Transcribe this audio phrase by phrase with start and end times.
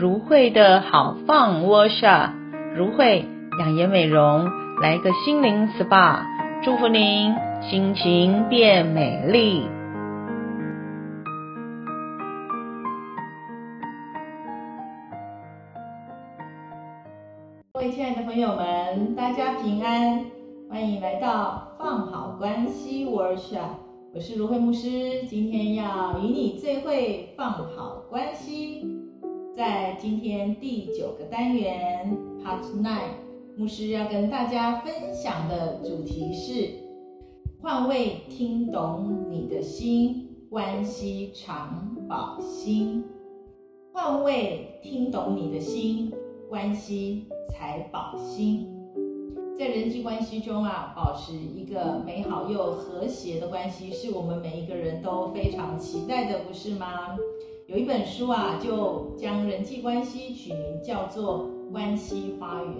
[0.00, 2.30] 如慧的好 Fun Workshop，
[2.74, 3.26] 如慧
[3.58, 4.48] 养颜美容，
[4.80, 6.22] 来个心灵 SPA，
[6.64, 9.68] 祝福您心情变美丽。
[17.74, 20.24] 各位亲爱的朋友们，大家平安，
[20.70, 23.90] 欢迎来到放好关系 Workshop。
[24.14, 28.59] 我是如慧牧师，今天要与你最会放好关系。
[29.60, 33.10] 在今天第九个单元 Part Nine，
[33.58, 36.70] 牧师要跟大家分享的主题是
[37.60, 43.04] 换位听懂你的心，关系常保心。
[43.92, 46.10] 换位听懂你的心，
[46.48, 48.66] 关系才保心。
[49.58, 57.18] 在人际关系中啊，保持一个美好又和谐的关系，是我们每一个人都非常期待的，不是吗？
[57.70, 62.74] 有一本书啊，就将人际关系取名叫做“关系花园”。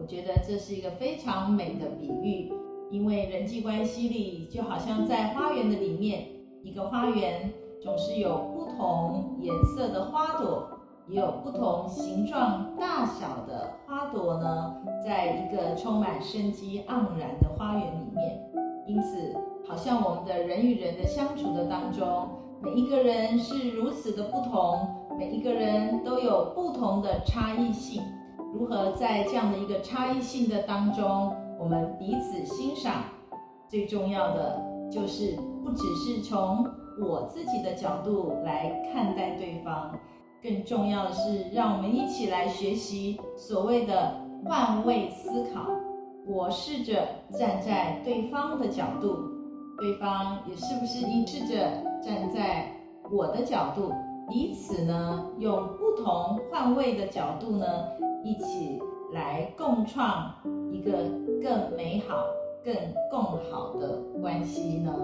[0.00, 2.50] 我觉得这是一个非常美的比喻，
[2.90, 6.24] 因为人际关系里就好像在花园的里面，
[6.62, 7.52] 一个花园
[7.82, 10.70] 总是有不同颜色的花朵。
[11.06, 14.74] 也有不同形状、大小的花朵呢，
[15.04, 18.40] 在一个充满生机盎然的花园里面。
[18.86, 19.36] 因此，
[19.68, 22.28] 好像我们的人与人的相处的当中，
[22.62, 24.86] 每一个人是如此的不同，
[25.18, 28.02] 每一个人都有不同的差异性。
[28.52, 33.04] 如何在这样的一个差异性的当中，我们彼此欣赏？
[33.66, 36.66] 最重要的就是，不只是从
[37.00, 39.98] 我自己的角度来看待对方。
[40.42, 45.66] 更重要的是，让我们一起来学习所谓的换位思考。
[46.26, 47.08] 我试着
[47.38, 49.16] 站在对方的角度，
[49.78, 52.70] 对方也是不是一试着站在
[53.10, 53.92] 我的角度？
[54.28, 57.66] 彼此呢，用不同换位的角度呢，
[58.22, 58.80] 一起
[59.12, 60.32] 来共创
[60.70, 60.92] 一个
[61.42, 62.24] 更美好、
[62.64, 62.72] 更
[63.10, 64.94] 共好的关系呢？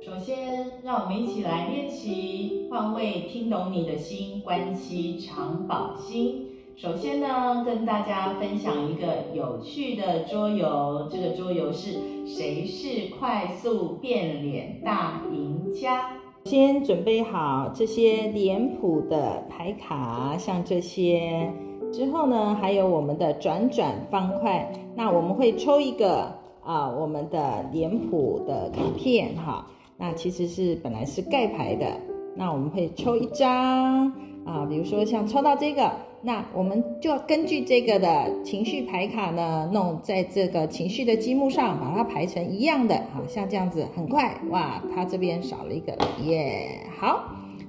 [0.00, 6.46] 首先，让我们一起来练习换位听懂你的心，关系常保心。
[6.76, 16.10] 首先呢，跟大家分享一个有趣的桌游，这个桌游是谁是快速变脸大赢家？
[16.46, 21.52] 先准备好这些脸谱的牌卡，像这些。
[21.92, 24.72] 之后呢，还有我们的转转方块。
[24.96, 26.32] 那我们会抽一个
[26.64, 29.64] 啊、我们的脸谱的卡片哈。
[29.96, 31.86] 那其实是本来是盖牌的，
[32.34, 34.12] 那我们会抽一张
[34.44, 35.92] 啊，比如说像抽到这个，
[36.26, 47.24] 那我们就要根据这个的情绪牌卡呢，弄在这个情绪的积木上，把它排成一样的，啊像这样子很快哇，它这边少了一个耶，好，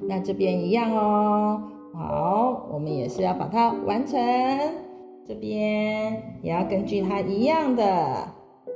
[0.07, 1.63] 那这边一样哦，
[1.93, 4.17] 好，我们也是要把它完成，
[5.27, 7.83] 这边也要根据它一样的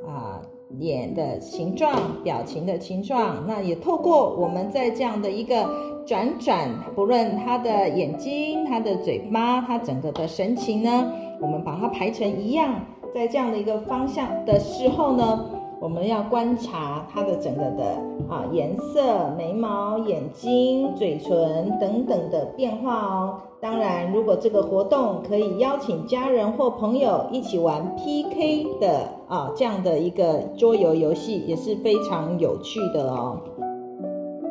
[0.06, 0.42] 啊。
[0.78, 5.68] 脸的形状、表情的形状，那也透过我们在这样的一个
[6.06, 15.50] 转转，不论他的眼睛、他的嘴巴、他整个的神情呢，我们把它排成一样，在这样的一个方向的时候呢，
[15.82, 17.86] 我们要观察他的整个的
[18.30, 23.40] 啊颜色、眉毛、眼睛、嘴唇等等的变化哦。
[23.62, 33.40] 当然，如果这个活动可以邀请家人或朋友一起玩 PK 的啊，这样的一个桌游游戏也是非常有趣的哦。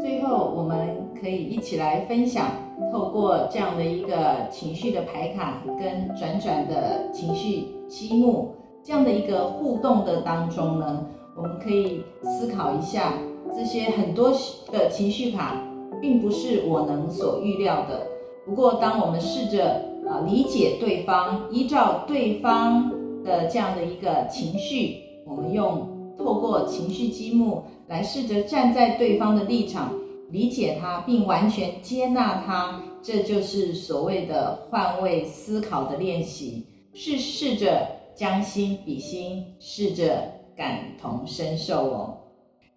[0.00, 2.47] 最后，我们可以一起来分享，
[2.91, 11.06] 透过这样的一个情绪的牌卡跟转转的情绪积木这样的一个互动的当中呢，
[11.41, 13.15] 我们可以思考一下，
[13.54, 14.32] 这些很多
[14.72, 15.54] 的情绪卡
[16.03, 18.04] 并不是我能所预料的。
[18.44, 22.91] 不过，当我们试着啊理解对方，依照对方
[23.22, 25.88] 的这样的一个情绪，我们用
[26.19, 29.93] 透过情绪积木来试着站在对方的立场，
[30.31, 37.87] 理解他，并完全接纳他，这就是所谓的换位思考的练习，是试着
[38.17, 42.19] 将心比心，试着感同身受哦。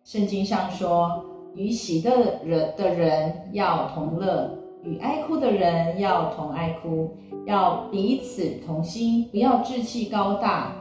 [0.05, 1.25] 圣经上说，
[1.55, 4.51] 与喜乐的人的人要同乐。
[4.83, 10.73] 与哀哭的人要同哀哭，要彼此同心，不要志气高大，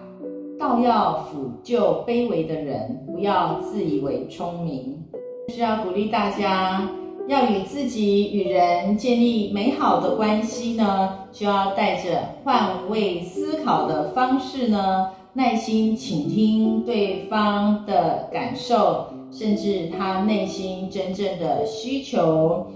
[0.58, 5.04] 倒要抚救卑微的人，不要自以为聪明。
[5.48, 6.88] 就是要鼓励大家，
[7.28, 22.66] 要与自己与人建立美好的关系呢，就要带着换位思考的方式呢，耐心倾听对方的感受，甚至他内心真正的需求，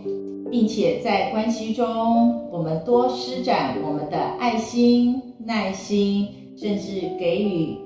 [0.52, 7.76] 并且在关系中，我们多施展我们的爱心、耐心，甚至给予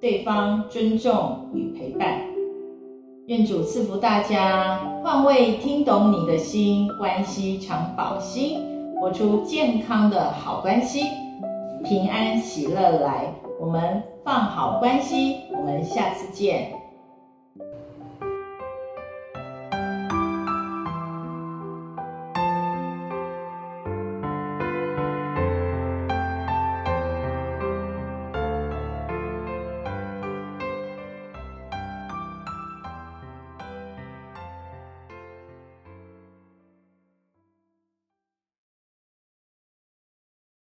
[0.00, 2.18] 对方尊重与陪伴。
[3.26, 8.60] 愿主赐福大家，换位听懂你的心，关系常保心，
[8.98, 11.02] 活出健康的好关系，
[11.84, 13.30] 平安喜乐来。
[13.58, 16.85] 我们放好关系，我们下次见。